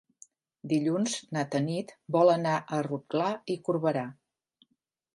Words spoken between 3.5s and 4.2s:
i Corberà.